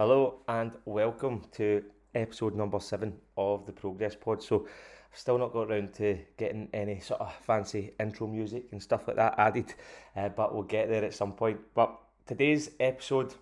Hello 0.00 0.36
and 0.48 0.72
welcome 0.86 1.42
to 1.52 1.84
episode 2.14 2.54
number 2.54 2.80
seven 2.80 3.12
of 3.36 3.66
the 3.66 3.72
Progress 3.72 4.14
Pod. 4.14 4.42
So, 4.42 4.66
I've 5.12 5.18
still 5.18 5.36
not 5.36 5.52
got 5.52 5.70
around 5.70 5.92
to 5.96 6.18
getting 6.38 6.70
any 6.72 7.00
sort 7.00 7.20
of 7.20 7.34
fancy 7.42 7.92
intro 8.00 8.26
music 8.26 8.68
and 8.72 8.82
stuff 8.82 9.06
like 9.06 9.16
that 9.16 9.34
added, 9.36 9.74
uh, 10.16 10.30
but 10.30 10.54
we'll 10.54 10.62
get 10.62 10.88
there 10.88 11.04
at 11.04 11.12
some 11.12 11.34
point. 11.34 11.60
But 11.74 11.94
today's 12.24 12.70
episode, 12.80 13.34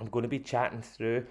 I'm 0.00 0.08
going 0.08 0.24
to 0.24 0.28
be 0.28 0.40
chatting 0.40 0.82
through 0.82 1.26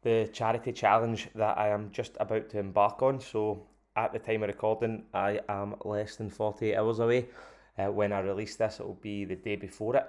the 0.00 0.30
charity 0.32 0.72
challenge 0.72 1.28
that 1.34 1.58
I 1.58 1.68
am 1.68 1.90
just 1.90 2.16
about 2.18 2.48
to 2.48 2.60
embark 2.60 3.02
on. 3.02 3.20
So, 3.20 3.66
at 3.94 4.14
the 4.14 4.18
time 4.18 4.42
of 4.42 4.48
recording, 4.48 5.04
I 5.12 5.40
am 5.50 5.74
less 5.84 6.16
than 6.16 6.30
48 6.30 6.76
hours 6.76 6.98
away. 6.98 7.28
Uh, 7.76 7.92
when 7.92 8.14
I 8.14 8.20
release 8.20 8.56
this, 8.56 8.80
it 8.80 8.86
will 8.86 8.94
be 9.02 9.26
the 9.26 9.36
day 9.36 9.56
before 9.56 9.96
it. 9.96 10.08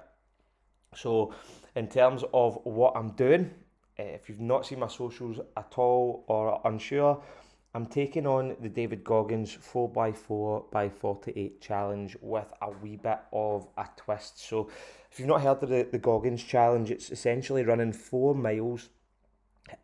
So, 0.95 1.33
in 1.75 1.87
terms 1.87 2.23
of 2.33 2.59
what 2.63 2.95
I'm 2.95 3.09
doing, 3.09 3.51
Eh, 3.97 4.03
if 4.03 4.27
you've 4.27 4.39
not 4.39 4.65
seen 4.65 4.79
my 4.79 4.87
socials 4.87 5.39
at 5.55 5.73
all 5.77 6.23
or 6.27 6.49
are 6.49 6.61
unsure, 6.65 7.21
I'm 7.75 7.85
taking 7.85 8.25
on 8.25 8.55
the 8.59 8.69
David 8.69 9.03
Goggins 9.03 9.55
4x4 9.55 10.71
by 10.71 10.89
48 10.89 11.61
challenge 11.61 12.17
with 12.21 12.51
a 12.61 12.71
wee 12.71 12.97
bit 12.97 13.19
of 13.31 13.67
a 13.77 13.87
twist. 13.95 14.47
So, 14.47 14.69
if 15.11 15.19
you've 15.19 15.27
not 15.27 15.41
heard 15.41 15.61
of 15.61 15.69
the, 15.69 15.87
the 15.91 15.99
Goggins 15.99 16.43
challenge, 16.43 16.91
it's 16.91 17.11
essentially 17.11 17.63
running 17.63 17.93
four 17.93 18.33
miles 18.33 18.89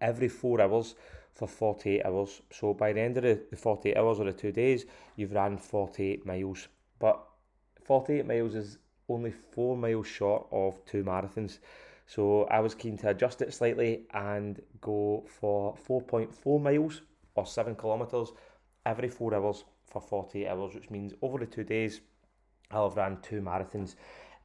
every 0.01 0.27
four 0.27 0.61
hours 0.61 0.95
for 1.33 1.47
48 1.47 2.05
hours. 2.05 2.41
So, 2.51 2.73
by 2.73 2.93
the 2.93 3.01
end 3.01 3.17
of 3.17 3.23
the, 3.23 3.41
the 3.49 3.57
48 3.57 3.95
hours 3.97 4.19
or 4.19 4.25
the 4.25 4.33
two 4.33 4.51
days, 4.51 4.85
you've 5.15 5.33
ran 5.33 5.57
48 5.57 6.25
miles. 6.25 6.67
But 6.99 7.23
48 7.85 8.25
miles 8.25 8.55
is 8.55 8.77
only 9.07 9.31
four 9.31 9.77
miles 9.77 10.07
short 10.07 10.47
of 10.51 10.83
two 10.85 11.03
marathons. 11.03 11.59
So 12.09 12.45
I 12.45 12.59
was 12.59 12.73
keen 12.73 12.97
to 12.97 13.09
adjust 13.09 13.43
it 13.43 13.53
slightly 13.53 14.07
and 14.15 14.59
go 14.81 15.23
for 15.27 15.75
4.4 15.87 16.59
miles 16.59 17.03
or 17.35 17.45
7 17.45 17.75
kilometres 17.75 18.31
every 18.83 19.09
4 19.09 19.35
hours 19.35 19.63
for 19.85 20.01
48 20.01 20.47
hours, 20.47 20.73
which 20.73 20.89
means 20.89 21.13
over 21.21 21.37
the 21.37 21.45
two 21.45 21.63
days 21.63 22.01
I'll 22.71 22.89
have 22.89 22.97
ran 22.97 23.19
two 23.21 23.41
marathons. 23.41 23.93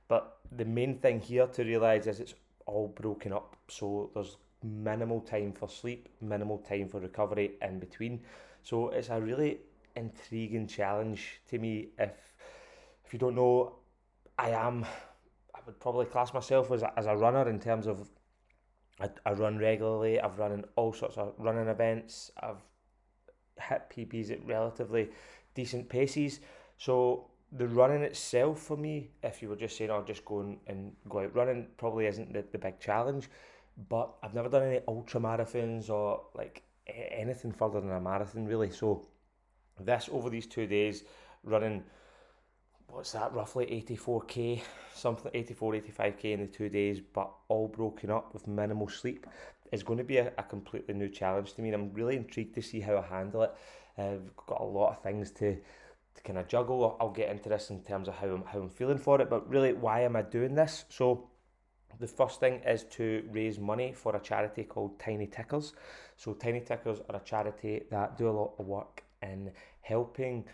But 0.08 0.40
the 0.54 0.66
main 0.66 0.98
thing 0.98 1.22
here 1.22 1.46
to 1.46 1.64
realise 1.64 2.06
is 2.06 2.20
it's 2.20 2.34
all 2.66 2.88
broken 2.88 3.32
up. 3.32 3.56
So 3.68 4.10
there's 4.12 4.36
minimal 4.62 5.22
time 5.22 5.54
for 5.54 5.66
sleep, 5.66 6.10
minimal 6.20 6.58
time 6.58 6.90
for 6.90 7.00
recovery 7.00 7.52
in 7.62 7.78
between. 7.78 8.20
So 8.62 8.90
it's 8.90 9.08
a 9.08 9.18
really 9.18 9.60
intriguing 9.96 10.66
challenge 10.66 11.40
to 11.48 11.58
me. 11.58 11.88
If 11.98 12.12
if 13.06 13.12
you 13.14 13.18
don't 13.18 13.36
know, 13.36 13.76
I 14.38 14.50
am 14.50 14.84
would 15.66 15.80
probably 15.80 16.06
class 16.06 16.32
myself 16.34 16.70
as 16.70 16.82
a, 16.82 16.92
as 16.98 17.06
a 17.06 17.16
runner 17.16 17.48
in 17.48 17.58
terms 17.60 17.86
of 17.86 18.08
I, 19.00 19.08
I 19.26 19.32
run 19.32 19.58
regularly. 19.58 20.20
I've 20.20 20.38
run 20.38 20.52
in 20.52 20.64
all 20.76 20.92
sorts 20.92 21.16
of 21.16 21.34
running 21.38 21.68
events. 21.68 22.30
I've 22.40 22.62
hit 23.60 23.90
PBs 23.90 24.30
at 24.30 24.46
relatively 24.46 25.10
decent 25.54 25.88
paces. 25.88 26.40
So 26.78 27.30
the 27.52 27.66
running 27.66 28.02
itself 28.02 28.60
for 28.60 28.76
me, 28.76 29.10
if 29.22 29.42
you 29.42 29.48
were 29.48 29.56
just 29.56 29.76
saying, 29.76 29.90
"I'll 29.90 29.98
oh, 29.98 30.04
just 30.04 30.24
go 30.24 30.40
and, 30.40 30.58
and 30.66 30.92
go 31.08 31.20
out 31.20 31.34
running," 31.34 31.66
probably 31.76 32.06
isn't 32.06 32.32
the, 32.32 32.44
the 32.52 32.58
big 32.58 32.78
challenge. 32.80 33.28
But 33.88 34.14
I've 34.22 34.34
never 34.34 34.48
done 34.48 34.62
any 34.62 34.80
ultra 34.86 35.20
marathons 35.20 35.90
or 35.90 36.26
like 36.34 36.62
anything 36.86 37.52
further 37.52 37.80
than 37.80 37.90
a 37.90 38.00
marathon 38.00 38.46
really. 38.46 38.70
So 38.70 39.06
this 39.80 40.08
over 40.12 40.30
these 40.30 40.46
two 40.46 40.66
days, 40.66 41.04
running 41.42 41.82
what's 42.94 43.12
that, 43.12 43.34
roughly 43.34 43.66
84k, 43.66 44.62
something 44.94 45.30
84, 45.34 45.72
85k 45.74 46.24
in 46.24 46.40
the 46.40 46.46
two 46.46 46.68
days, 46.68 47.00
but 47.00 47.30
all 47.48 47.66
broken 47.66 48.10
up 48.10 48.32
with 48.32 48.46
minimal 48.46 48.88
sleep, 48.88 49.26
is 49.72 49.82
going 49.82 49.98
to 49.98 50.04
be 50.04 50.18
a, 50.18 50.32
a 50.38 50.42
completely 50.44 50.94
new 50.94 51.08
challenge 51.08 51.54
to 51.54 51.62
me. 51.62 51.70
And 51.70 51.82
I'm 51.82 51.92
really 51.92 52.16
intrigued 52.16 52.54
to 52.54 52.62
see 52.62 52.80
how 52.80 52.98
I 52.98 53.02
handle 53.02 53.42
it. 53.42 53.52
I've 53.98 54.34
got 54.36 54.60
a 54.60 54.64
lot 54.64 54.90
of 54.90 55.02
things 55.02 55.32
to, 55.32 55.56
to 55.56 56.22
kind 56.22 56.38
of 56.38 56.46
juggle. 56.46 56.96
I'll 57.00 57.10
get 57.10 57.30
into 57.30 57.48
this 57.48 57.70
in 57.70 57.82
terms 57.82 58.06
of 58.06 58.14
how 58.14 58.28
I'm, 58.28 58.44
how 58.44 58.60
I'm 58.60 58.70
feeling 58.70 58.98
for 58.98 59.20
it, 59.20 59.28
but 59.28 59.48
really, 59.48 59.72
why 59.72 60.02
am 60.02 60.14
I 60.14 60.22
doing 60.22 60.54
this? 60.54 60.84
So, 60.88 61.28
the 62.00 62.08
first 62.08 62.40
thing 62.40 62.60
is 62.66 62.84
to 62.92 63.22
raise 63.30 63.60
money 63.60 63.92
for 63.92 64.16
a 64.16 64.20
charity 64.20 64.64
called 64.64 64.98
Tiny 64.98 65.26
Tickers. 65.26 65.74
So, 66.16 66.32
Tiny 66.34 66.60
Tickers 66.60 67.00
are 67.08 67.16
a 67.16 67.24
charity 67.24 67.82
that 67.90 68.18
do 68.18 68.28
a 68.28 68.32
lot 68.32 68.54
of 68.58 68.66
work 68.66 69.02
in 69.22 69.52
helping 69.80 70.44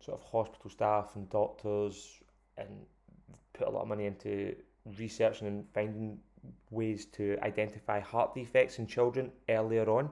sort 0.00 0.20
of 0.20 0.26
hospital 0.26 0.70
staff 0.70 1.12
and 1.16 1.28
doctors 1.30 2.20
and 2.56 2.68
put 3.52 3.68
a 3.68 3.70
lot 3.70 3.82
of 3.82 3.88
money 3.88 4.06
into 4.06 4.54
researching 4.98 5.46
and 5.46 5.64
finding 5.72 6.18
ways 6.70 7.06
to 7.06 7.36
identify 7.42 8.00
heart 8.00 8.34
defects 8.34 8.78
in 8.78 8.86
children 8.86 9.30
earlier 9.48 9.88
on. 9.90 10.10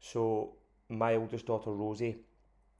So 0.00 0.54
my 0.88 1.14
oldest 1.14 1.46
daughter 1.46 1.70
Rosie, 1.70 2.16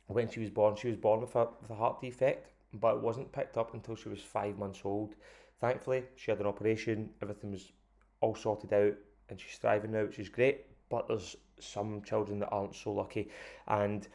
when 0.06 0.28
she 0.28 0.40
was 0.40 0.50
born, 0.50 0.76
she 0.76 0.88
was 0.88 0.96
born 0.96 1.20
with 1.20 1.34
a, 1.36 1.48
with 1.60 1.70
a 1.70 1.74
heart 1.74 2.00
defect, 2.00 2.50
but 2.74 2.96
it 2.96 3.02
wasn't 3.02 3.32
picked 3.32 3.58
up 3.58 3.74
until 3.74 3.94
she 3.94 4.08
was 4.08 4.20
five 4.20 4.58
months 4.58 4.80
old. 4.84 5.14
Thankfully, 5.60 6.04
she 6.16 6.30
had 6.30 6.40
an 6.40 6.46
operation, 6.46 7.10
everything 7.20 7.52
was 7.52 7.72
all 8.20 8.34
sorted 8.34 8.72
out, 8.72 8.94
and 9.28 9.40
she's 9.40 9.58
thriving 9.58 9.92
now, 9.92 10.04
which 10.04 10.18
is 10.18 10.28
great. 10.28 10.66
But 10.88 11.08
there's 11.08 11.36
some 11.60 12.02
children 12.02 12.38
that 12.40 12.50
aren't 12.50 12.74
so 12.74 12.92
lucky, 12.92 13.30
and 13.68 14.08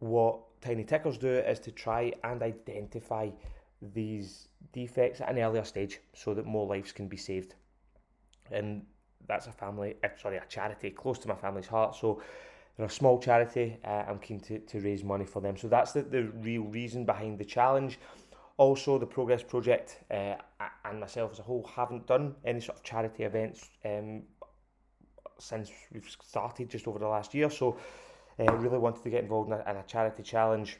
what 0.00 0.38
Tiny 0.60 0.84
Tickers 0.84 1.18
do 1.18 1.28
is 1.28 1.58
to 1.60 1.70
try 1.70 2.12
and 2.24 2.42
identify 2.42 3.30
these 3.94 4.48
defects 4.72 5.20
at 5.20 5.30
an 5.30 5.38
earlier 5.38 5.64
stage 5.64 6.00
so 6.14 6.34
that 6.34 6.46
more 6.46 6.66
lives 6.66 6.92
can 6.92 7.08
be 7.08 7.16
saved. 7.16 7.54
And 8.50 8.84
that's 9.26 9.46
a 9.46 9.52
family, 9.52 9.96
eh, 10.02 10.08
sorry, 10.20 10.36
a 10.36 10.44
charity 10.48 10.90
close 10.90 11.18
to 11.20 11.28
my 11.28 11.34
family's 11.34 11.66
heart. 11.66 11.94
So 11.94 12.22
they're 12.76 12.86
a 12.86 12.90
small 12.90 13.18
charity. 13.18 13.78
Uh, 13.84 14.04
I'm 14.08 14.18
keen 14.18 14.40
to, 14.40 14.58
to 14.58 14.80
raise 14.80 15.02
money 15.04 15.24
for 15.24 15.40
them. 15.40 15.56
So 15.56 15.68
that's 15.68 15.92
the, 15.92 16.02
the 16.02 16.24
real 16.24 16.62
reason 16.62 17.04
behind 17.04 17.38
the 17.38 17.44
challenge. 17.44 17.98
Also, 18.56 18.98
the 18.98 19.06
Progress 19.06 19.42
Project 19.42 20.00
uh, 20.10 20.34
and 20.84 21.00
myself 21.00 21.32
as 21.32 21.38
a 21.38 21.42
whole 21.42 21.66
haven't 21.74 22.06
done 22.06 22.34
any 22.44 22.60
sort 22.60 22.76
of 22.76 22.84
charity 22.84 23.22
events 23.24 23.70
um, 23.86 24.22
since 25.38 25.70
we've 25.92 26.08
started 26.22 26.68
just 26.68 26.86
over 26.86 26.98
the 26.98 27.08
last 27.08 27.32
year. 27.32 27.48
So 27.48 27.78
uh, 28.40 28.52
really 28.54 28.78
wanted 28.78 29.02
to 29.02 29.10
get 29.10 29.22
involved 29.22 29.50
in 29.50 29.54
a, 29.54 29.70
in 29.70 29.76
a 29.76 29.82
charity 29.86 30.22
challenge. 30.22 30.78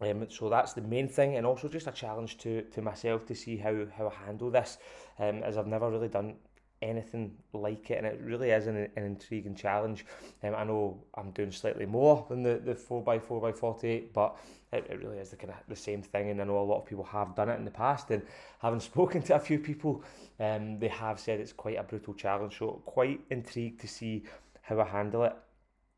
Um, 0.00 0.26
so 0.30 0.48
that's 0.48 0.72
the 0.72 0.80
main 0.80 1.08
thing, 1.08 1.36
and 1.36 1.46
also 1.46 1.68
just 1.68 1.86
a 1.86 1.92
challenge 1.92 2.38
to, 2.38 2.62
to 2.62 2.80
myself 2.80 3.26
to 3.26 3.34
see 3.34 3.56
how, 3.56 3.86
how 3.96 4.08
I 4.08 4.26
handle 4.26 4.50
this, 4.50 4.78
um, 5.18 5.42
as 5.42 5.58
I've 5.58 5.66
never 5.66 5.90
really 5.90 6.08
done 6.08 6.36
anything 6.82 7.36
like 7.52 7.90
it, 7.90 7.98
and 7.98 8.06
it 8.06 8.18
really 8.22 8.50
is 8.50 8.66
an, 8.66 8.88
an 8.96 9.04
intriguing 9.04 9.54
challenge. 9.54 10.06
Um, 10.42 10.54
I 10.54 10.64
know 10.64 11.04
I'm 11.14 11.30
doing 11.32 11.52
slightly 11.52 11.84
more 11.84 12.26
than 12.30 12.42
the, 12.42 12.60
the 12.64 12.74
4x4 12.74 13.42
by 13.42 13.52
48, 13.52 14.14
but 14.14 14.38
it, 14.72 14.86
it 14.88 14.98
really 15.00 15.18
is 15.18 15.30
the 15.30 15.36
kind 15.36 15.50
of 15.50 15.56
the 15.68 15.76
same 15.76 16.02
thing, 16.02 16.30
and 16.30 16.40
I 16.40 16.44
know 16.44 16.58
a 16.58 16.60
lot 16.60 16.78
of 16.78 16.86
people 16.86 17.04
have 17.04 17.34
done 17.34 17.50
it 17.50 17.58
in 17.58 17.66
the 17.66 17.70
past, 17.70 18.10
and 18.10 18.22
having 18.60 18.80
spoken 18.90 19.22
to 19.24 19.34
a 19.34 19.40
few 19.40 19.58
people, 19.58 20.02
um, 20.38 20.78
they 20.78 20.88
have 20.88 21.20
said 21.20 21.40
it's 21.40 21.52
quite 21.52 21.78
a 21.78 21.82
brutal 21.82 22.14
challenge. 22.14 22.58
So 22.58 22.82
quite 22.86 23.20
intrigued 23.30 23.80
to 23.82 23.88
see 23.88 24.24
how 24.62 24.80
I 24.80 24.84
handle 24.84 25.24
it. 25.24 25.36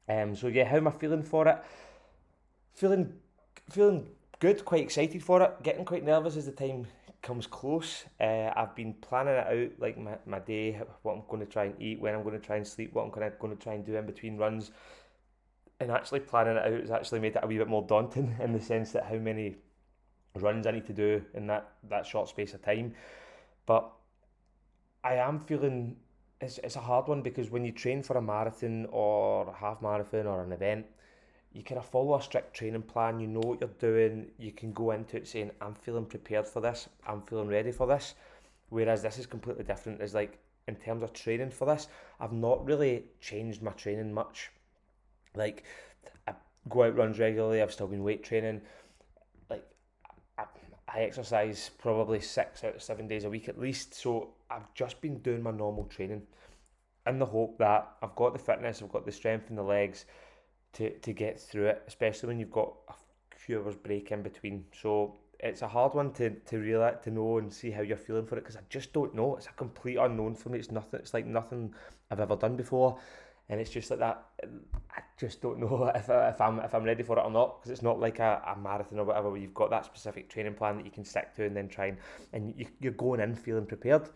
Um, 0.09 0.35
so 0.35 0.49
yeah, 0.49 0.65
how 0.65 0.77
am 0.77 0.89
I 0.89 0.91
feeling 0.91 1.23
for 1.23 1.49
it? 1.49 1.59
Feeling 2.75 3.13
feeling 3.71 4.09
good, 4.41 4.65
quite 4.65 4.83
excited 4.83 5.23
for 5.23 5.43
it. 5.43 5.63
Getting 5.63 5.85
quite 5.85 6.05
nervous 6.05 6.37
as 6.37 6.47
the 6.47 6.53
time 6.53 6.87
comes 7.23 7.47
close. 7.47 8.05
Uh, 8.21 8.51
I've 8.55 8.75
been 8.75 8.95
planning 8.95 9.35
it 9.35 9.47
out, 9.47 9.81
like 9.81 9.97
my, 9.97 10.19
my 10.27 10.41
day, 10.41 10.81
what 11.03 11.15
I'm 11.15 11.23
going 11.29 11.45
to 11.45 11.51
try 11.51 11.65
and 11.67 11.81
eat, 11.81 12.01
when 12.01 12.15
I'm 12.15 12.25
going 12.25 12.39
to 12.39 12.45
try 12.45 12.57
and 12.57 12.67
sleep, 12.67 12.93
what 12.93 13.05
I'm 13.05 13.11
going 13.11 13.31
to, 13.31 13.37
going 13.39 13.57
to 13.57 13.63
try 13.63 13.75
and 13.75 13.87
do 13.87 13.97
in 13.97 14.05
between 14.05 14.37
runs. 14.37 14.73
And 15.81 15.91
actually 15.91 16.21
planning 16.21 16.57
it 16.57 16.67
out 16.67 16.81
has 16.81 16.91
actually 16.91 17.21
made 17.21 17.37
it 17.37 17.43
a 17.43 17.47
wee 17.47 17.59
bit 17.59 17.69
more 17.69 17.87
daunting 17.87 18.37
in 18.41 18.53
the 18.53 18.61
sense 18.61 18.93
that 18.93 19.05
how 19.05 19.17
many 19.17 19.57
runs 20.35 20.67
I 20.67 20.73
need 20.73 20.87
to 20.87 20.93
do 20.93 21.23
in 21.35 21.47
that, 21.47 21.73
that 21.89 22.07
short 22.07 22.29
space 22.29 22.55
of 22.55 22.63
time. 22.63 22.95
But 23.67 23.91
I 25.05 25.15
am 25.15 25.39
feeling 25.39 25.97
it's, 26.43 26.59
it's 26.59 26.77
a 26.77 26.81
hard 26.81 27.09
one 27.09 27.23
because 27.23 27.51
when 27.51 27.65
you 27.65 27.73
train 27.73 28.03
for 28.03 28.17
a 28.17 28.23
marathon 28.23 28.87
or 28.91 29.49
a 29.49 29.53
half 29.55 29.81
marathon 29.81 30.27
or 30.27 30.43
an 30.43 30.53
event, 30.53 30.87
you 31.53 31.63
kind 31.63 31.79
of 31.79 31.87
follow 31.87 32.17
a 32.17 32.23
strict 32.23 32.55
training 32.55 32.83
plan. 32.83 33.21
You 33.21 33.29
know 33.29 33.41
what 33.41 33.61
you're 33.61 33.71
doing. 33.79 34.31
You 34.39 34.53
can 34.53 34.73
go 34.73 34.91
into 34.91 35.17
it 35.19 35.29
saying, 35.29 35.53
"I'm 35.61 35.75
feeling 35.75 36.07
prepared 36.07 36.47
for 36.49 36.61
this. 36.61 36.89
I'm 37.07 37.23
feeling 37.23 37.49
ready 37.49 37.73
for 37.73 37.87
this." 37.87 38.15
Whereas 38.71 39.03
this 39.03 39.19
is 39.19 39.27
completely 39.27 39.65
different. 39.65 40.01
Is 40.01 40.15
like 40.15 40.39
in 40.67 40.77
terms 40.77 41.03
of 41.03 41.13
training 41.13 41.51
for 41.51 41.67
this, 41.67 41.89
I've 42.21 42.33
not 42.33 42.65
really 42.65 43.05
changed 43.21 43.63
my 43.63 43.73
training 43.73 44.13
much. 44.13 44.51
Like 45.35 45.65
I 46.27 46.35
go 46.69 46.85
out 46.85 46.97
runs 46.97 47.19
regularly. 47.19 47.63
I've 47.63 47.73
still 47.73 47.89
been 47.89 48.03
weight 48.03 48.25
training. 48.25 48.63
I, 50.95 51.01
exercise 51.01 51.71
probably 51.79 52.21
six 52.21 52.65
out 52.65 52.77
of 52.77 52.83
seven 52.83 53.09
days 53.09 53.25
a 53.25 53.31
week 53.31 53.49
at 53.49 53.59
least. 53.59 53.95
So 53.95 54.31
I've 54.51 54.73
just 54.75 55.01
been 55.01 55.19
doing 55.19 55.43
my 55.43 55.51
normal 55.51 55.85
training 55.85 56.23
in 57.07 57.19
the 57.19 57.27
hope 57.27 57.59
that 57.59 57.89
I've 58.03 58.15
got 58.15 58.33
the 58.33 58.39
fitness, 58.39 58.83
I've 58.83 58.93
got 58.93 59.05
the 59.05 59.13
strength 59.13 59.51
in 59.51 59.57
the 59.57 59.63
legs 59.63 60.05
to, 60.75 60.91
to 60.91 61.13
get 61.13 61.41
through 61.41 61.67
it, 61.67 61.83
especially 61.87 62.29
when 62.29 62.39
you've 62.39 62.53
got 62.53 62.73
a 62.89 62.95
few 63.37 63.61
hours 63.61 63.75
break 63.75 64.13
in 64.13 64.23
between. 64.23 64.65
So 64.81 65.17
it's 65.41 65.63
a 65.63 65.69
hard 65.69 65.95
one 65.95 66.13
to 66.13 66.31
to 66.31 66.59
really 66.59 66.93
to 67.03 67.11
know 67.11 67.39
and 67.39 67.53
see 67.53 67.71
how 67.71 67.83
you're 67.83 67.97
feeling 67.97 68.27
for 68.27 68.37
it 68.37 68.43
because 68.43 68.57
I 68.57 68.61
just 68.69 68.93
don't 68.93 69.15
know. 69.15 69.37
It's 69.37 69.47
a 69.47 69.53
complete 69.53 69.97
unknown 69.97 70.35
for 70.35 70.51
me. 70.51 70.59
It's 70.59 70.71
nothing. 70.71 71.01
It's 71.01 71.13
like 71.13 71.27
nothing 71.27 71.75
I've 72.11 72.21
ever 72.21 72.37
done 72.37 72.57
before, 72.57 72.99
and 73.49 73.61
it's 73.61 73.71
just 73.71 73.91
like 73.91 74.01
that. 74.01 74.25
I 74.91 75.01
just 75.19 75.41
don't 75.43 75.59
know 75.59 75.91
if, 75.95 76.09
I, 76.11 76.29
if 76.31 76.41
I'm 76.41 76.61
if 76.61 76.75
I'm 76.75 76.85
ready 76.85 77.03
for 77.03 77.19
it 77.19 77.23
or 77.23 77.31
not 77.31 77.61
because 77.61 77.71
it's 77.71 77.83
not 77.83 78.01
like 78.01 78.19
a, 78.19 78.43
a 78.47 78.59
marathon 78.59 78.99
or 78.99 79.05
whatever 79.05 79.31
where 79.31 79.41
you've 79.41 79.55
got 79.55 79.71
that 79.71 79.85
specific 79.85 80.29
training 80.29 80.55
plan 80.55 80.77
that 80.77 80.85
you 80.85 80.93
can 80.93 81.05
stick 81.05 81.35
to 81.37 81.45
and 81.45 81.57
then 81.57 81.69
try 81.69 81.87
and 81.87 81.99
and 82.33 82.55
you, 82.57 82.67
you're 82.81 82.93
going 82.93 83.21
in 83.21 83.35
feeling 83.35 83.67
prepared 83.67 84.09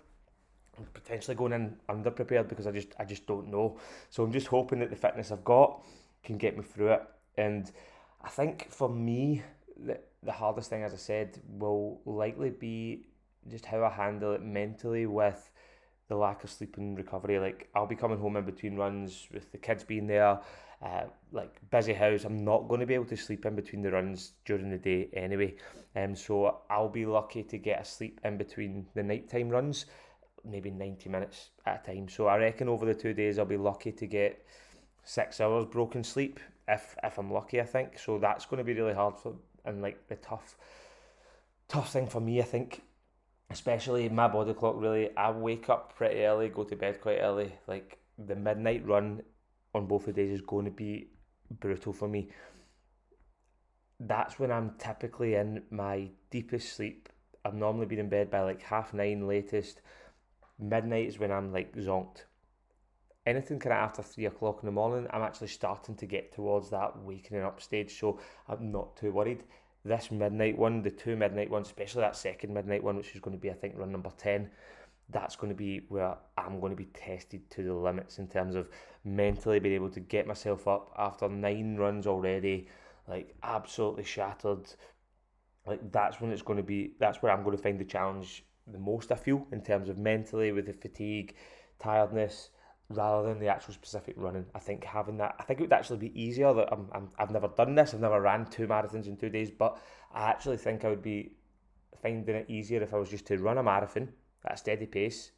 potentially 0.93 1.35
going 1.35 1.53
in 1.53 1.77
underprepared 1.89 2.49
because 2.49 2.67
I 2.67 2.73
just 2.73 2.89
I 2.99 3.05
just 3.05 3.27
don't 3.27 3.51
know. 3.51 3.79
So 4.11 4.23
I'm 4.23 4.33
just 4.33 4.47
hoping 4.49 4.81
that 4.81 4.91
the 4.91 4.97
fitness 4.97 5.31
I've 5.31 5.45
got 5.45 5.83
can 6.23 6.39
get 6.39 6.57
me 6.57 6.63
through 6.63 6.93
it. 6.93 7.03
And 7.37 7.71
I 8.23 8.29
think 8.29 8.71
for 8.71 8.89
me, 8.89 9.43
the, 9.77 9.99
the 10.23 10.33
hardest 10.33 10.71
thing, 10.71 10.83
as 10.83 10.93
I 10.93 10.97
said, 10.97 11.41
will 11.47 12.01
likely 12.05 12.51
be 12.51 13.07
just 13.49 13.67
how 13.67 13.85
I 13.85 13.91
handle 13.91 14.33
it 14.33 14.43
mentally 14.43 15.07
with 15.07 15.51
the 16.09 16.17
lack 16.17 16.45
of 16.45 16.51
sleep 16.51 16.77
and 16.77 16.97
recovery. 16.97 17.39
Like 17.39 17.69
I'll 17.75 17.87
be 17.87 17.97
coming 17.97 18.19
home 18.19 18.37
in 18.37 18.45
between 18.45 18.77
runs 18.77 19.29
with 19.33 19.51
the 19.53 19.59
kids 19.59 19.85
being 19.85 20.07
there, 20.07 20.41
uh, 20.83 21.05
like 21.33 21.55
busy 21.71 21.93
house. 21.93 22.25
I'm 22.25 22.45
not 22.45 22.69
going 22.69 22.81
to 22.81 22.87
be 22.87 22.95
able 22.95 23.07
to 23.07 23.17
sleep 23.17 23.47
in 23.47 23.57
between 23.57 23.83
the 23.83 23.91
runs 23.91 24.33
during 24.45 24.71
the 24.71 24.79
day 24.79 25.09
anyway. 25.13 25.57
Um, 25.95 26.15
so 26.15 26.59
I'll 26.71 26.89
be 26.89 27.07
lucky 27.07 27.43
to 27.45 27.59
get 27.59 27.81
a 27.81 27.85
sleep 27.85 28.21
in 28.25 28.37
between 28.37 28.87
the 28.95 29.03
nighttime 29.03 29.49
runs, 29.49 29.87
maybe 30.45 30.71
90 30.71 31.09
minutes 31.09 31.51
at 31.65 31.83
a 31.83 31.93
time. 31.93 32.09
So 32.09 32.27
I 32.27 32.37
reckon 32.37 32.69
over 32.69 32.87
the 32.87 32.95
two 32.95 33.15
days 33.15 33.39
I'll 33.39 33.45
be 33.45 33.57
lucky 33.57 33.93
to 33.93 34.07
get 34.07 34.45
six 35.05 35.41
hours 35.41 35.67
broken 35.67 36.03
sleep 36.03 36.41
if 36.69 36.97
if 37.03 37.19
I'm 37.19 37.33
lucky. 37.33 37.61
I 37.61 37.65
think 37.65 37.99
so. 37.99 38.19
That's 38.19 38.47
going 38.47 38.59
to 38.59 38.65
be 38.65 38.75
really 38.75 38.95
hard 38.95 39.17
for 39.17 39.35
and 39.65 39.83
like 39.83 40.07
the 40.09 40.17
tough 40.17 40.57
tough 41.69 41.93
thing 41.93 42.07
for 42.07 42.21
me. 42.21 42.41
I 42.41 42.45
think 42.45 42.83
especially 43.51 44.09
my 44.09 44.29
body 44.29 44.53
clock 44.55 44.75
really 44.79 45.17
I 45.17 45.31
wake 45.31 45.69
up 45.69 45.95
pretty 45.97 46.21
early, 46.25 46.49
go 46.49 46.65
to 46.65 46.77
bed 46.77 47.01
quite 47.01 47.19
early. 47.19 47.53
Like 47.67 47.99
the 48.19 48.37
midnight 48.37 48.87
run 48.87 49.23
on 49.75 49.87
both 49.87 50.07
the 50.07 50.13
days 50.13 50.31
is 50.31 50.41
going 50.41 50.65
to 50.65 50.71
be 50.71 51.11
brutal 51.51 51.93
for 51.93 52.09
me. 52.09 52.31
That's 54.01 54.39
when 54.39 54.51
I'm 54.51 54.75
typically 54.79 55.35
in 55.35 55.63
my 55.71 56.11
deepest 56.31 56.75
sleep. 56.75 57.09
I've 57.45 57.55
normally 57.55 57.87
been 57.87 58.01
in 58.01 58.09
bed 58.09 58.31
by 58.31 58.41
like 58.41 58.63
half 58.63 58.93
nine 58.93 59.27
latest. 59.27 59.81
Midnight 60.59 61.07
is 61.09 61.19
when 61.19 61.31
I'm 61.31 61.53
like 61.53 61.75
zonked. 61.77 62.25
Anything 63.25 63.59
kind 63.59 63.73
of 63.73 63.79
after 63.79 64.03
three 64.03 64.27
o'clock 64.27 64.59
in 64.63 64.67
the 64.67 64.73
morning, 64.73 65.09
I'm 65.11 65.23
actually 65.23 65.49
starting 65.49 65.97
to 65.97 66.07
get 66.07 66.33
towards 66.33 66.71
that 66.71 66.99
wakening 67.03 67.43
up 67.43 67.61
stage, 67.61 67.99
so 67.99 68.21
I'm 68.49 68.71
not 68.71 68.97
too 68.97 69.13
worried 69.13 69.43
this 69.87 70.11
midnight 70.11 70.57
one, 70.59 70.83
the 70.83 70.91
two 70.91 71.17
midnight 71.17 71.51
ones, 71.51 71.67
especially 71.69 72.03
that 72.03 72.17
second 72.17 72.53
midnight 72.53 72.83
one, 72.83 72.97
which 72.97 73.15
is 73.15 73.21
going 73.21 73.37
to 73.37 73.41
be, 73.41 73.51
I 73.51 73.55
think, 73.55 73.75
run 73.77 73.93
number 73.93 74.11
10, 74.17 74.51
that's 75.11 75.37
going 75.37 75.51
to 75.51 75.57
be 75.57 75.83
where 75.89 76.17
I'm 76.37 76.61
going 76.61 76.71
to 76.71 76.77
be 76.77 76.87
tested 76.87 77.49
to 77.51 77.63
the 77.63 77.75
limits 77.75 78.19
in 78.19 78.27
terms 78.27 78.55
of 78.55 78.69
mentally 79.05 79.61
being 79.61 79.75
able 79.75 79.91
to 79.91 80.01
get 80.01 80.27
myself 80.27 80.67
up 80.67 80.93
after 80.99 81.29
nine 81.29 81.77
runs 81.77 82.07
already, 82.07 82.69
like 83.09 83.35
absolutely 83.43 84.05
shattered. 84.05 84.67
Like 85.67 85.93
that's 85.93 86.21
when 86.21 86.33
it's 86.33 86.43
going 86.43 86.59
to 86.59 86.63
be, 86.63 86.93
that's 86.99 87.23
where 87.23 87.33
I'm 87.33 87.45
going 87.45 87.57
to 87.57 87.63
find 87.63 87.79
the 87.79 87.85
challenge 87.85 88.45
the 88.67 88.79
most, 88.79 89.13
I 89.13 89.15
feel, 89.15 89.47
in 89.53 89.63
terms 89.63 89.89
of 89.89 89.99
mentally 89.99 90.51
with 90.53 90.67
the 90.67 90.73
fatigue, 90.73 91.35
tiredness, 91.79 92.51
rather 92.89 93.29
than 93.29 93.41
the 93.41 93.49
actual 93.49 93.75
specific 93.75 94.15
running. 94.17 94.47
I 94.55 94.59
think 94.59 94.85
having 94.85 95.17
that, 95.19 95.35
I 95.39 95.43
think 95.43 95.61
it 95.61 95.65
would 95.65 95.73
actually 95.73 95.99
be 95.99 96.21
easier. 96.21 96.53
That 96.53 96.69
I'm, 96.73 96.89
I'm, 96.93 97.09
I've 97.19 97.31
never 97.31 97.49
done 97.49 97.75
this. 97.75 97.95
I've 97.95 98.01
never 98.01 98.21
ran 98.21 98.47
two 98.47 98.67
marathons 98.67 99.07
in 99.07 99.17
two 99.17 99.29
days, 99.29 99.51
but 99.51 99.79
I 100.15 100.29
actually 100.29 100.59
think 100.59 100.85
I 100.85 100.89
would 100.89 101.03
be 101.03 101.33
finding 102.01 102.37
it 102.37 102.47
easier 102.49 102.83
if 102.83 102.95
I 102.95 102.99
was 102.99 103.11
just 103.11 103.27
to 103.27 103.39
run 103.39 103.59
a 103.59 103.63
marathon 103.63 104.09
at 104.45 104.55
a 104.55 104.57
steady 104.57 104.87
pace 104.87 105.33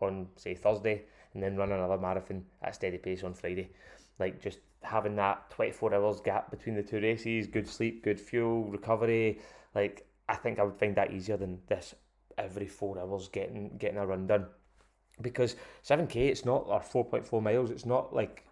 on 0.00 0.28
say 0.36 0.54
Thursday 0.54 1.04
and 1.34 1.42
then 1.42 1.56
run 1.56 1.72
another 1.72 1.98
marathon 1.98 2.44
at 2.62 2.70
a 2.70 2.72
steady 2.72 2.98
pace 2.98 3.22
on 3.22 3.34
Friday. 3.34 3.70
Like 4.18 4.40
just 4.40 4.58
having 4.82 5.16
that 5.16 5.50
24 5.50 5.94
hours 5.94 6.20
gap 6.20 6.50
between 6.50 6.76
the 6.76 6.82
two 6.82 7.00
races, 7.00 7.46
good 7.46 7.68
sleep, 7.68 8.02
good 8.02 8.20
fuel, 8.20 8.64
recovery. 8.64 9.40
Like 9.74 10.06
I 10.28 10.36
think 10.36 10.58
I 10.58 10.62
would 10.62 10.78
find 10.78 10.96
that 10.96 11.12
easier 11.12 11.36
than 11.36 11.60
this 11.66 11.94
every 12.38 12.66
four 12.66 12.98
hours 12.98 13.28
getting 13.28 13.76
getting 13.78 13.98
a 13.98 14.06
run 14.06 14.26
done 14.26 14.46
because 15.22 15.56
7k 15.84 16.16
it's 16.16 16.44
not 16.44 16.64
or 16.66 16.80
4.4 16.80 17.42
miles 17.42 17.70
it's 17.70 17.86
not 17.86 18.14
like 18.14 18.46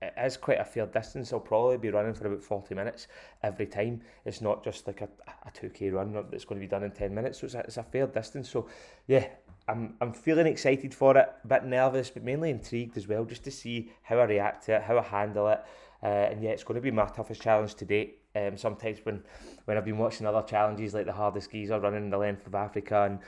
it 0.00 0.14
is 0.24 0.36
quite 0.36 0.60
a 0.60 0.64
fair 0.64 0.86
distance. 0.86 1.32
I'll 1.32 1.40
probably 1.40 1.76
be 1.76 1.90
running 1.90 2.14
for 2.14 2.28
about 2.28 2.42
40 2.42 2.74
minutes 2.74 3.08
every 3.42 3.66
time. 3.66 4.00
It's 4.24 4.40
not 4.40 4.62
just 4.62 4.86
like 4.86 5.00
a, 5.00 5.08
a 5.44 5.50
2k 5.50 5.92
run 5.92 6.12
that's 6.30 6.44
going 6.44 6.60
to 6.60 6.64
be 6.64 6.70
done 6.70 6.84
in 6.84 6.92
10 6.92 7.12
minutes. 7.12 7.40
So 7.40 7.46
it's 7.46 7.54
a, 7.54 7.60
it's 7.60 7.76
a 7.78 7.82
fair 7.82 8.06
distance. 8.06 8.48
So 8.48 8.68
yeah 9.06 9.26
I'm, 9.66 9.94
I'm 10.00 10.12
feeling 10.12 10.46
excited 10.46 10.94
for 10.94 11.16
it 11.16 11.28
a 11.44 11.46
bit 11.46 11.64
nervous 11.64 12.10
but 12.10 12.22
mainly 12.22 12.50
intrigued 12.50 12.96
as 12.96 13.08
well 13.08 13.24
just 13.24 13.44
to 13.44 13.50
see 13.50 13.90
how 14.02 14.18
i 14.18 14.24
react 14.24 14.64
to 14.66 14.76
it 14.76 14.82
how 14.82 14.98
i 14.98 15.02
handle 15.02 15.48
it. 15.48 15.60
Uh, 16.00 16.06
and 16.06 16.42
yeah 16.42 16.50
it's 16.50 16.62
going 16.62 16.76
to 16.76 16.80
be 16.80 16.92
my 16.92 17.06
toughest 17.06 17.42
challenge 17.42 17.74
to 17.74 17.84
date. 17.84 18.18
Um, 18.36 18.56
sometimes 18.56 19.00
when 19.02 19.24
when 19.64 19.76
i've 19.76 19.84
been 19.84 19.98
watching 19.98 20.26
other 20.26 20.42
challenges 20.42 20.94
like 20.94 21.06
the 21.06 21.12
hardest 21.12 21.50
geezer 21.50 21.80
running 21.80 22.08
the 22.08 22.18
length 22.18 22.46
of 22.46 22.54
africa 22.54 23.02
and 23.02 23.18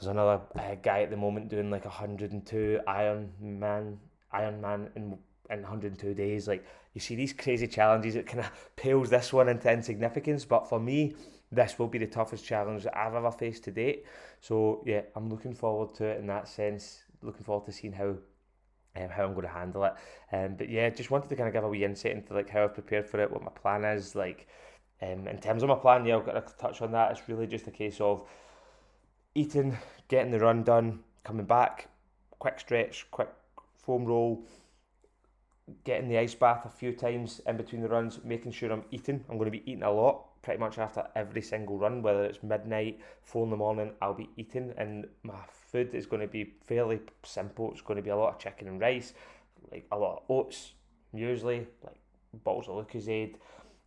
there's 0.00 0.10
another 0.10 0.40
uh, 0.56 0.74
guy 0.82 1.02
at 1.02 1.10
the 1.10 1.16
moment 1.16 1.50
doing 1.50 1.70
like 1.70 1.84
102 1.84 2.80
Iron 2.86 3.30
Man, 3.38 3.98
Iron 4.32 4.60
Man 4.60 4.88
in 4.96 5.18
in 5.50 5.62
102 5.62 6.14
days. 6.14 6.48
Like 6.48 6.64
you 6.94 7.00
see 7.00 7.16
these 7.16 7.34
crazy 7.34 7.66
challenges, 7.66 8.16
it 8.16 8.26
kind 8.26 8.40
of 8.40 8.50
pales 8.76 9.10
this 9.10 9.32
one 9.32 9.48
into 9.48 9.70
insignificance. 9.70 10.44
But 10.44 10.68
for 10.68 10.80
me, 10.80 11.14
this 11.52 11.78
will 11.78 11.88
be 11.88 11.98
the 11.98 12.06
toughest 12.06 12.46
challenge 12.46 12.84
that 12.84 12.96
I've 12.96 13.14
ever 13.14 13.30
faced 13.30 13.64
to 13.64 13.70
date. 13.70 14.06
So 14.40 14.82
yeah, 14.86 15.02
I'm 15.14 15.28
looking 15.28 15.54
forward 15.54 15.94
to 15.96 16.04
it 16.04 16.18
in 16.18 16.26
that 16.28 16.48
sense. 16.48 17.02
Looking 17.20 17.44
forward 17.44 17.66
to 17.66 17.72
seeing 17.72 17.92
how 17.92 18.14
um, 18.96 19.08
how 19.10 19.24
I'm 19.24 19.34
going 19.34 19.46
to 19.46 19.52
handle 19.52 19.84
it. 19.84 19.92
Um, 20.32 20.54
but 20.56 20.70
yeah, 20.70 20.88
just 20.88 21.10
wanted 21.10 21.28
to 21.28 21.36
kind 21.36 21.48
of 21.48 21.52
give 21.52 21.64
a 21.64 21.68
wee 21.68 21.84
insight 21.84 22.12
into 22.12 22.32
like 22.32 22.48
how 22.48 22.64
I've 22.64 22.74
prepared 22.74 23.06
for 23.06 23.20
it, 23.20 23.30
what 23.30 23.42
my 23.42 23.50
plan 23.50 23.84
is. 23.84 24.14
Like 24.14 24.48
um, 25.02 25.28
in 25.28 25.38
terms 25.38 25.62
of 25.62 25.68
my 25.68 25.74
plan, 25.74 26.06
yeah, 26.06 26.16
I've 26.16 26.24
got 26.24 26.46
to 26.46 26.56
touch 26.56 26.80
on 26.80 26.92
that. 26.92 27.10
It's 27.10 27.28
really 27.28 27.46
just 27.46 27.66
a 27.66 27.70
case 27.70 28.00
of 28.00 28.26
eating, 29.40 29.78
getting 30.08 30.30
the 30.30 30.38
run 30.38 30.62
done, 30.62 31.00
coming 31.24 31.46
back, 31.46 31.88
quick 32.38 32.60
stretch, 32.60 33.06
quick 33.10 33.30
foam 33.74 34.04
roll, 34.04 34.44
getting 35.84 36.08
the 36.08 36.18
ice 36.18 36.34
bath 36.34 36.66
a 36.66 36.68
few 36.68 36.92
times 36.92 37.40
in 37.46 37.56
between 37.56 37.80
the 37.80 37.88
runs, 37.88 38.20
making 38.22 38.52
sure 38.52 38.70
I'm 38.70 38.84
eating. 38.90 39.24
I'm 39.28 39.38
going 39.38 39.50
to 39.50 39.58
be 39.58 39.70
eating 39.70 39.82
a 39.82 39.90
lot 39.90 40.42
pretty 40.42 40.60
much 40.60 40.78
after 40.78 41.06
every 41.16 41.42
single 41.42 41.78
run, 41.78 42.02
whether 42.02 42.24
it's 42.24 42.42
midnight, 42.42 43.00
four 43.22 43.44
in 43.44 43.50
the 43.50 43.56
morning, 43.56 43.92
I'll 44.00 44.14
be 44.14 44.30
eating, 44.36 44.72
and 44.76 45.06
my 45.22 45.40
food 45.50 45.94
is 45.94 46.06
going 46.06 46.22
to 46.22 46.28
be 46.28 46.54
fairly 46.64 47.00
simple. 47.24 47.70
It's 47.72 47.82
going 47.82 47.96
to 47.96 48.02
be 48.02 48.10
a 48.10 48.16
lot 48.16 48.34
of 48.34 48.38
chicken 48.38 48.68
and 48.68 48.80
rice, 48.80 49.14
like 49.70 49.86
a 49.92 49.98
lot 49.98 50.16
of 50.16 50.22
oats, 50.28 50.72
usually, 51.12 51.66
like 51.84 52.00
bottles 52.44 52.68
of 52.68 52.74
Lucozade, 52.74 53.36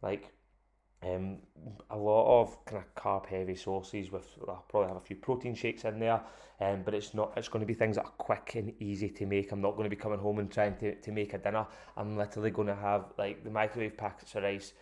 like 0.02 0.32
um, 1.06 1.38
a 1.90 1.98
lot 1.98 2.42
of 2.42 2.66
kind 2.66 2.84
of 2.84 2.96
carb 2.96 3.26
heavy 3.26 3.56
sauces 3.56 4.12
with 4.12 4.28
I'll 4.48 4.66
probably 4.68 4.90
have 4.90 4.98
a 4.98 5.02
few 5.02 5.16
protein 5.16 5.56
shakes 5.56 5.86
in 5.86 6.00
there, 6.00 6.22
um, 6.60 6.82
but 6.84 6.94
it's 6.94 7.14
not 7.14 7.34
it's 7.38 7.48
going 7.48 7.62
to 7.62 7.66
be 7.66 7.74
things 7.74 7.96
that 7.96 8.06
are 8.06 8.12
quick 8.12 8.56
and 8.56 8.74
easy 8.82 9.10
to 9.10 9.26
make. 9.26 9.52
I'm 9.52 9.62
not 9.62 9.72
going 9.72 9.86
to 9.86 9.96
be 9.96 10.02
coming 10.02 10.20
home 10.20 10.40
and 10.40 10.52
trying 10.52 10.76
to, 10.78 10.96
to 10.96 11.12
make 11.12 11.34
a 11.34 11.38
dinner. 11.38 11.66
I'm 11.98 12.18
literally 12.18 12.52
going 12.52 12.68
to 12.68 12.76
have 12.76 13.06
like 13.18 13.44
the 13.44 13.50
microwave 13.50 13.98
packets 13.98 14.36
of 14.36 14.44
rice, 14.44 14.74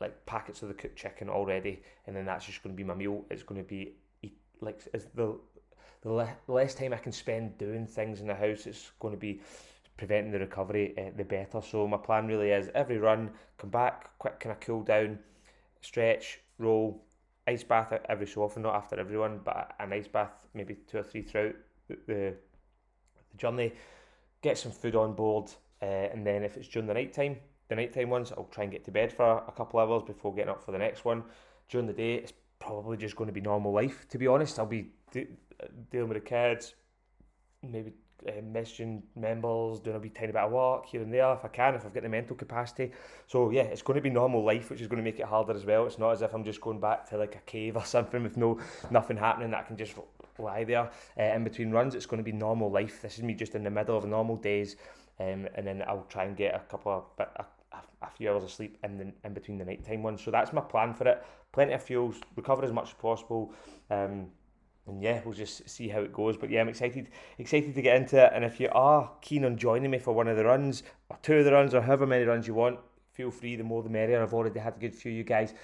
like 0.00 0.24
packets 0.26 0.62
of 0.62 0.68
the 0.68 0.74
cooked 0.74 0.96
chicken 0.96 1.28
already, 1.28 1.82
and 2.06 2.14
then 2.14 2.26
that's 2.26 2.46
just 2.46 2.62
going 2.62 2.74
to 2.74 2.76
be 2.76 2.84
my 2.84 2.94
meal. 2.94 3.24
It's 3.30 3.42
going 3.42 3.62
to 3.62 3.68
be 3.68 3.94
like 4.60 4.80
it's 4.92 5.06
the 5.14 5.38
the 6.02 6.12
le- 6.12 6.36
less 6.48 6.74
time 6.74 6.92
I 6.92 6.98
can 6.98 7.12
spend 7.12 7.58
doing 7.58 7.86
things 7.86 8.20
in 8.20 8.26
the 8.26 8.34
house. 8.34 8.66
It's 8.66 8.92
going 9.00 9.14
to 9.14 9.20
be 9.20 9.40
preventing 9.96 10.32
the 10.32 10.38
recovery, 10.38 10.94
uh, 10.98 11.10
the 11.16 11.24
better. 11.24 11.62
So 11.62 11.88
my 11.88 11.96
plan 11.96 12.26
really 12.26 12.50
is 12.50 12.70
every 12.74 12.98
run, 12.98 13.30
come 13.56 13.70
back, 13.70 14.10
quick 14.18 14.38
kind 14.40 14.52
of 14.52 14.60
cool 14.60 14.82
down 14.82 15.18
stretch, 15.86 16.40
roll, 16.58 17.04
ice 17.46 17.62
bath 17.62 17.92
every 18.08 18.26
so 18.26 18.42
often, 18.42 18.62
not 18.62 18.74
after 18.74 18.98
everyone, 18.98 19.40
but 19.44 19.74
an 19.78 19.92
ice 19.92 20.08
bath 20.08 20.32
maybe 20.52 20.76
two 20.86 20.98
or 20.98 21.02
three 21.02 21.22
throughout 21.22 21.54
the, 21.88 21.96
the, 22.06 22.34
journey. 23.36 23.72
Get 24.42 24.58
some 24.58 24.72
food 24.72 24.96
on 24.96 25.14
board, 25.14 25.50
uh, 25.82 25.84
and 25.84 26.26
then 26.26 26.42
if 26.42 26.56
it's 26.56 26.68
during 26.68 26.86
the 26.86 26.94
night 26.94 27.12
time, 27.12 27.36
the 27.68 27.76
nighttime 27.76 28.10
ones, 28.10 28.32
I'll 28.32 28.48
try 28.50 28.64
and 28.64 28.72
get 28.72 28.84
to 28.86 28.90
bed 28.90 29.12
for 29.12 29.44
a 29.46 29.52
couple 29.52 29.78
of 29.78 29.90
hours 29.90 30.02
before 30.02 30.34
getting 30.34 30.50
up 30.50 30.64
for 30.64 30.72
the 30.72 30.78
next 30.78 31.04
one. 31.04 31.22
During 31.68 31.86
the 31.86 31.92
day, 31.92 32.14
it's 32.14 32.32
probably 32.58 32.96
just 32.96 33.16
going 33.16 33.26
to 33.26 33.32
be 33.32 33.40
normal 33.40 33.72
life. 33.72 34.06
To 34.08 34.18
be 34.18 34.26
honest, 34.26 34.58
I'll 34.58 34.66
be 34.66 34.90
de- 35.10 35.28
dealing 35.90 36.08
with 36.08 36.16
the 36.16 36.28
kids, 36.28 36.74
maybe 37.62 37.92
uh, 38.28 38.40
messaging 38.42 39.02
members, 39.14 39.80
doing 39.80 39.96
a 39.96 39.98
wee 39.98 40.08
tiny 40.08 40.32
bit 40.32 40.42
of 40.42 40.52
work 40.52 40.86
here 40.86 41.02
and 41.02 41.12
there 41.12 41.32
if 41.32 41.44
I 41.44 41.48
can, 41.48 41.74
if 41.74 41.84
I've 41.84 41.94
got 41.94 42.02
the 42.02 42.08
mental 42.08 42.36
capacity. 42.36 42.92
So 43.26 43.50
yeah, 43.50 43.62
it's 43.62 43.82
going 43.82 43.96
to 43.96 44.02
be 44.02 44.10
normal 44.10 44.44
life, 44.44 44.70
which 44.70 44.80
is 44.80 44.86
going 44.86 44.98
to 44.98 45.04
make 45.04 45.20
it 45.20 45.26
harder 45.26 45.54
as 45.54 45.64
well. 45.64 45.86
It's 45.86 45.98
not 45.98 46.12
as 46.12 46.22
if 46.22 46.34
I'm 46.34 46.44
just 46.44 46.60
going 46.60 46.80
back 46.80 47.08
to 47.10 47.18
like 47.18 47.34
a 47.34 47.50
cave 47.50 47.76
or 47.76 47.84
something 47.96 48.22
with 48.22 48.36
no 48.36 48.58
nothing 48.90 49.16
happening 49.16 49.50
that 49.50 49.60
I 49.60 49.62
can 49.62 49.76
just 49.76 49.94
lie 50.38 50.64
there 50.64 50.90
uh, 51.18 51.22
in 51.22 51.44
between 51.44 51.70
runs. 51.70 51.94
It's 51.94 52.06
going 52.06 52.18
to 52.18 52.24
be 52.24 52.32
normal 52.32 52.70
life. 52.70 53.02
This 53.02 53.18
is 53.18 53.24
me 53.24 53.34
just 53.34 53.54
in 53.54 53.64
the 53.64 53.70
middle 53.70 53.96
of 53.96 54.04
normal 54.04 54.36
days, 54.36 54.76
um, 55.20 55.48
and 55.54 55.66
then 55.66 55.82
I'll 55.86 56.06
try 56.08 56.24
and 56.24 56.36
get 56.36 56.54
a 56.54 56.60
couple 56.60 56.92
of 56.92 57.26
a, 57.26 57.44
a 58.02 58.10
few 58.10 58.30
hours 58.30 58.44
of 58.44 58.50
sleep 58.50 58.78
in 58.84 58.98
the, 58.98 59.12
in 59.24 59.34
between 59.34 59.58
the 59.58 59.64
nighttime 59.64 60.02
ones. 60.02 60.22
So 60.22 60.30
that's 60.30 60.52
my 60.52 60.60
plan 60.60 60.94
for 60.94 61.08
it. 61.08 61.24
Plenty 61.52 61.72
of 61.72 61.82
fuels, 61.82 62.16
recover 62.36 62.64
as 62.64 62.72
much 62.72 62.88
as 62.88 62.94
possible. 62.94 63.52
Um, 63.90 64.28
and 64.86 65.02
yeah, 65.02 65.20
we'll 65.24 65.34
just 65.34 65.68
see 65.68 65.88
how 65.88 66.00
it 66.00 66.12
goes. 66.12 66.36
But 66.36 66.50
yeah, 66.50 66.60
I'm 66.60 66.68
excited, 66.68 67.08
excited 67.38 67.74
to 67.74 67.82
get 67.82 67.96
into 67.96 68.24
it. 68.24 68.32
And 68.34 68.44
if 68.44 68.60
you 68.60 68.68
are 68.72 69.10
keen 69.20 69.44
on 69.44 69.56
joining 69.56 69.90
me 69.90 69.98
for 69.98 70.12
one 70.12 70.28
of 70.28 70.36
the 70.36 70.44
runs, 70.44 70.82
or 71.08 71.18
two 71.22 71.34
of 71.34 71.44
the 71.44 71.52
runs, 71.52 71.74
or 71.74 71.82
however 71.82 72.06
many 72.06 72.24
runs 72.24 72.46
you 72.46 72.54
want, 72.54 72.78
feel 73.12 73.30
free. 73.30 73.56
The 73.56 73.64
more 73.64 73.82
the 73.82 73.90
merrier. 73.90 74.22
I've 74.22 74.34
already 74.34 74.60
had 74.60 74.76
a 74.76 74.78
good 74.78 74.94
few 74.94 75.12
of 75.12 75.18
you 75.18 75.24
guys, 75.24 75.54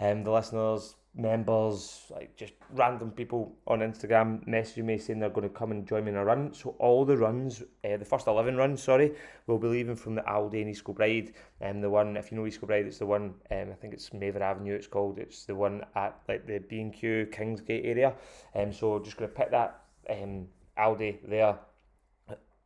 um, 0.00 0.24
the 0.24 0.30
listeners, 0.30 0.94
members, 1.14 2.04
like 2.10 2.36
just 2.36 2.52
random 2.72 3.10
people 3.10 3.56
on 3.66 3.80
Instagram 3.80 4.46
messaging 4.48 4.84
me 4.84 4.96
saying 4.96 5.18
they're 5.18 5.28
going 5.28 5.48
to 5.48 5.54
come 5.54 5.72
and 5.72 5.86
join 5.86 6.04
me 6.04 6.10
in 6.10 6.16
a 6.16 6.24
run. 6.24 6.54
So 6.54 6.76
all 6.78 7.04
the 7.04 7.16
runs, 7.16 7.62
uh, 7.84 7.96
the 7.96 8.04
first 8.04 8.26
11 8.26 8.56
runs, 8.56 8.82
sorry, 8.82 9.12
will 9.46 9.58
be 9.58 9.68
leaving 9.68 9.96
from 9.96 10.14
the 10.14 10.22
Aldi 10.22 10.62
in 10.62 10.68
East 10.68 10.84
Kilbride. 10.84 11.32
And 11.60 11.76
um, 11.76 11.80
the 11.82 11.90
one, 11.90 12.16
if 12.16 12.30
you 12.30 12.38
know 12.38 12.46
East 12.46 12.60
Kilbride, 12.60 12.86
it's 12.86 12.98
the 12.98 13.06
one, 13.06 13.34
um, 13.50 13.70
I 13.70 13.74
think 13.74 13.92
it's 13.92 14.10
Maver 14.10 14.40
Avenue 14.40 14.74
it's 14.74 14.86
called. 14.86 15.18
It's 15.18 15.44
the 15.44 15.54
one 15.54 15.82
at 15.96 16.20
like 16.28 16.46
the 16.46 16.58
B&Q 16.58 17.28
Kingsgate 17.32 17.84
area. 17.84 18.14
Um, 18.54 18.72
so 18.72 18.98
just 19.00 19.16
going 19.16 19.30
to 19.30 19.36
pick 19.36 19.50
that 19.50 19.82
um, 20.08 20.46
Aldi 20.78 21.28
there. 21.28 21.58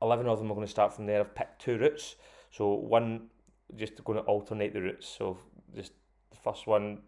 11 0.02 0.26
of 0.26 0.38
them 0.38 0.50
are 0.50 0.54
going 0.54 0.66
to 0.66 0.70
start 0.70 0.92
from 0.92 1.06
there. 1.06 1.20
I've 1.20 1.34
picked 1.34 1.62
two 1.62 1.78
routes. 1.78 2.16
So 2.50 2.74
one, 2.74 3.28
just 3.74 4.04
going 4.04 4.18
to 4.18 4.24
alternate 4.24 4.74
the 4.74 4.82
routes. 4.82 5.08
So 5.08 5.38
just 5.74 5.92
the 6.30 6.36
first 6.36 6.66
one 6.66 6.98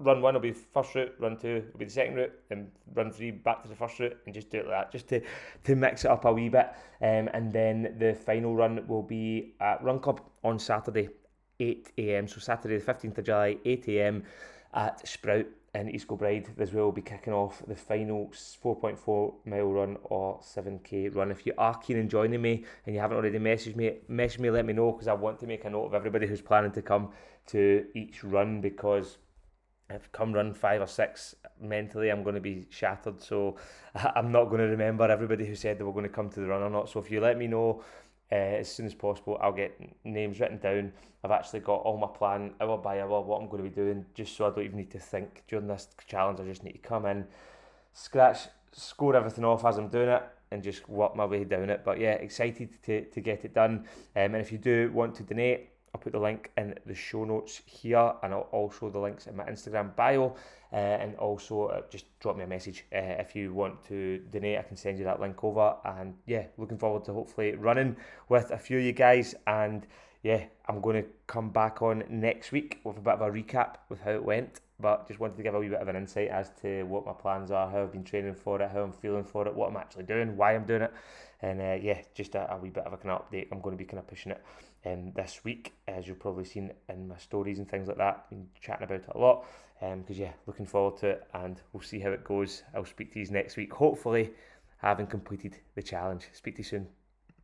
run 0.00 0.22
one 0.22 0.34
will 0.34 0.40
be 0.40 0.52
first 0.52 0.94
route, 0.94 1.14
run 1.18 1.36
two 1.36 1.64
will 1.72 1.78
be 1.78 1.84
the 1.84 1.90
second 1.90 2.16
route, 2.16 2.32
and 2.50 2.70
run 2.94 3.10
three 3.10 3.30
back 3.30 3.62
to 3.62 3.68
the 3.68 3.74
first 3.74 3.98
route, 3.98 4.16
and 4.26 4.34
just 4.34 4.50
do 4.50 4.58
it 4.58 4.66
like 4.66 4.84
that, 4.84 4.92
just 4.92 5.08
to, 5.08 5.20
to 5.64 5.74
mix 5.74 6.04
it 6.04 6.10
up 6.10 6.24
a 6.24 6.32
wee 6.32 6.48
bit. 6.48 6.72
Um, 7.02 7.28
and 7.32 7.52
then 7.52 7.96
the 7.98 8.14
final 8.14 8.54
run 8.54 8.86
will 8.86 9.02
be 9.02 9.54
at 9.60 9.82
Run 9.82 10.00
Club 10.00 10.20
on 10.42 10.58
Saturday, 10.58 11.08
8 11.60 11.92
a.m. 11.98 12.28
So 12.28 12.38
Saturday 12.38 12.78
the 12.78 12.84
15th 12.84 13.18
of 13.18 13.24
July, 13.24 13.56
8 13.64 13.88
a.m. 13.88 14.24
at 14.74 15.06
Sprout 15.06 15.46
in 15.74 15.90
East 15.90 16.08
Kilbride. 16.08 16.50
This 16.56 16.72
will 16.72 16.92
be 16.92 17.02
kicking 17.02 17.32
off 17.32 17.62
the 17.66 17.74
final 17.74 18.30
4.4 18.32 19.34
mile 19.44 19.72
run 19.72 19.96
or 20.04 20.38
7k 20.40 21.14
run. 21.14 21.30
If 21.30 21.46
you 21.46 21.52
are 21.58 21.76
keen 21.78 21.98
on 21.98 22.08
joining 22.08 22.40
me 22.40 22.64
and 22.86 22.94
you 22.94 23.00
haven't 23.00 23.16
already 23.16 23.38
messaged 23.38 23.76
me, 23.76 23.98
message 24.08 24.40
me, 24.40 24.50
let 24.50 24.64
me 24.64 24.72
know 24.72 24.92
because 24.92 25.08
I 25.08 25.14
want 25.14 25.40
to 25.40 25.46
make 25.46 25.64
a 25.64 25.70
note 25.70 25.86
of 25.86 25.94
everybody 25.94 26.26
who's 26.26 26.40
planning 26.40 26.72
to 26.72 26.82
come 26.82 27.10
to 27.46 27.86
each 27.94 28.22
run 28.24 28.60
because 28.60 29.18
if 29.90 30.10
come 30.12 30.32
run 30.32 30.54
five 30.54 30.80
or 30.80 30.86
six, 30.86 31.34
mentally 31.60 32.10
I'm 32.10 32.22
going 32.22 32.34
to 32.34 32.40
be 32.40 32.66
shattered. 32.70 33.20
So 33.22 33.56
I'm 34.16 34.32
not 34.32 34.46
going 34.46 34.60
to 34.60 34.68
remember 34.68 35.04
everybody 35.04 35.46
who 35.46 35.54
said 35.54 35.78
they 35.78 35.84
were 35.84 35.92
going 35.92 36.04
to 36.04 36.08
come 36.08 36.30
to 36.30 36.40
the 36.40 36.46
run 36.46 36.62
or 36.62 36.70
not. 36.70 36.88
So 36.88 37.00
if 37.00 37.10
you 37.10 37.20
let 37.20 37.38
me 37.38 37.46
know 37.46 37.82
uh, 38.32 38.34
as 38.34 38.72
soon 38.72 38.86
as 38.86 38.94
possible, 38.94 39.38
I'll 39.40 39.52
get 39.52 39.78
names 40.04 40.40
written 40.40 40.58
down. 40.58 40.92
I've 41.22 41.30
actually 41.30 41.60
got 41.60 41.76
all 41.76 41.98
my 41.98 42.06
plan 42.06 42.52
hour 42.60 42.78
by 42.78 43.00
hour 43.00 43.20
what 43.20 43.40
I'm 43.40 43.48
going 43.48 43.62
to 43.62 43.68
be 43.68 43.74
doing, 43.74 44.04
just 44.14 44.36
so 44.36 44.46
I 44.46 44.50
don't 44.50 44.64
even 44.64 44.78
need 44.78 44.90
to 44.92 44.98
think 44.98 45.42
during 45.48 45.66
this 45.66 45.88
challenge. 46.06 46.40
I 46.40 46.44
just 46.44 46.64
need 46.64 46.72
to 46.72 46.78
come 46.78 47.06
in, 47.06 47.26
scratch, 47.92 48.48
score 48.72 49.14
everything 49.16 49.44
off 49.44 49.64
as 49.64 49.78
I'm 49.78 49.88
doing 49.88 50.08
it, 50.08 50.22
and 50.50 50.62
just 50.62 50.88
work 50.88 51.16
my 51.16 51.24
way 51.24 51.44
down 51.44 51.70
it. 51.70 51.82
But 51.84 51.98
yeah, 51.98 52.12
excited 52.12 52.82
to, 52.84 53.04
to 53.04 53.20
get 53.20 53.44
it 53.44 53.54
done. 53.54 53.86
Um, 54.16 54.34
and 54.34 54.36
if 54.36 54.52
you 54.52 54.58
do 54.58 54.90
want 54.92 55.14
to 55.16 55.22
donate, 55.22 55.70
I'll 55.94 56.00
put 56.00 56.12
the 56.12 56.18
link 56.18 56.50
in 56.56 56.74
the 56.86 56.94
show 56.94 57.24
notes 57.24 57.62
here, 57.66 58.14
and 58.22 58.34
I'll 58.34 58.48
also 58.50 58.90
the 58.90 58.98
links 58.98 59.28
in 59.28 59.36
my 59.36 59.44
Instagram 59.44 59.94
bio. 59.94 60.34
Uh, 60.72 60.76
and 60.76 61.14
also, 61.16 61.66
uh, 61.66 61.82
just 61.88 62.06
drop 62.18 62.36
me 62.36 62.42
a 62.42 62.48
message 62.48 62.84
uh, 62.92 62.98
if 62.98 63.36
you 63.36 63.54
want 63.54 63.84
to 63.86 64.18
donate. 64.32 64.58
I 64.58 64.62
can 64.62 64.76
send 64.76 64.98
you 64.98 65.04
that 65.04 65.20
link 65.20 65.44
over. 65.44 65.76
And 65.84 66.14
yeah, 66.26 66.46
looking 66.58 66.78
forward 66.78 67.04
to 67.04 67.12
hopefully 67.12 67.54
running 67.54 67.96
with 68.28 68.50
a 68.50 68.58
few 68.58 68.78
of 68.78 68.84
you 68.84 68.92
guys. 68.92 69.36
And 69.46 69.86
yeah, 70.24 70.46
I'm 70.68 70.80
going 70.80 71.00
to 71.00 71.08
come 71.28 71.50
back 71.50 71.80
on 71.80 72.02
next 72.08 72.50
week 72.50 72.80
with 72.82 72.96
a 72.96 73.00
bit 73.00 73.14
of 73.14 73.20
a 73.20 73.30
recap 73.30 73.76
with 73.88 74.00
how 74.00 74.10
it 74.10 74.24
went. 74.24 74.62
But 74.80 75.06
just 75.06 75.20
wanted 75.20 75.36
to 75.36 75.44
give 75.44 75.54
a 75.54 75.60
wee 75.60 75.68
bit 75.68 75.80
of 75.80 75.86
an 75.86 75.94
insight 75.94 76.28
as 76.28 76.50
to 76.62 76.82
what 76.84 77.06
my 77.06 77.12
plans 77.12 77.52
are, 77.52 77.70
how 77.70 77.82
I've 77.82 77.92
been 77.92 78.02
training 78.02 78.34
for 78.34 78.60
it, 78.60 78.68
how 78.72 78.82
I'm 78.82 78.92
feeling 78.92 79.22
for 79.22 79.46
it, 79.46 79.54
what 79.54 79.70
I'm 79.70 79.76
actually 79.76 80.04
doing, 80.04 80.36
why 80.36 80.56
I'm 80.56 80.64
doing 80.64 80.82
it. 80.82 80.92
And 81.40 81.60
uh, 81.60 81.78
yeah, 81.80 82.00
just 82.14 82.34
a, 82.34 82.52
a, 82.52 82.58
wee 82.58 82.70
bit 82.70 82.84
of 82.84 82.92
a 82.92 82.96
kind 82.96 83.12
of 83.12 83.30
update. 83.30 83.46
I'm 83.52 83.60
going 83.60 83.76
to 83.76 83.78
be 83.78 83.84
kind 83.84 84.00
of 84.00 84.08
pushing 84.08 84.32
it 84.32 84.42
um, 84.86 85.12
this 85.14 85.40
week, 85.44 85.72
as 85.88 86.06
you've 86.06 86.20
probably 86.20 86.44
seen 86.44 86.72
in 86.88 87.08
my 87.08 87.16
stories 87.16 87.58
and 87.58 87.68
things 87.68 87.88
like 87.88 87.98
that. 87.98 88.28
Been 88.30 88.46
chatting 88.60 88.84
about 88.84 89.00
it 89.00 89.08
a 89.14 89.18
lot 89.18 89.44
because 89.80 90.16
um, 90.16 90.22
yeah, 90.22 90.32
looking 90.46 90.66
forward 90.66 90.98
to 90.98 91.08
it, 91.08 91.26
and 91.34 91.60
we'll 91.72 91.82
see 91.82 92.00
how 92.00 92.10
it 92.10 92.24
goes. 92.24 92.62
I'll 92.74 92.84
speak 92.84 93.12
to 93.12 93.20
you 93.20 93.26
next 93.30 93.56
week, 93.56 93.72
hopefully 93.72 94.30
having 94.78 95.06
completed 95.06 95.58
the 95.74 95.82
challenge. 95.82 96.28
Speak 96.32 96.56
to 96.56 96.60
you 96.60 96.64
soon. 96.64 96.86